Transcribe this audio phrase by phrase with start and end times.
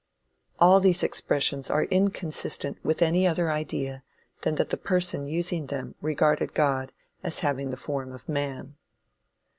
[0.57, 4.01] All these expressions are inconsistent with any other idea
[4.41, 8.77] than that the person using them regarded God as having the form of man.